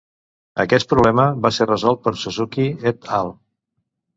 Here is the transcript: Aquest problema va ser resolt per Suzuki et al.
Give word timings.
Aquest 0.63 0.87
problema 0.93 1.25
va 1.47 1.51
ser 1.59 1.67
resolt 1.73 2.01
per 2.07 2.15
Suzuki 2.25 2.69
et 2.93 3.13
al. 3.19 3.31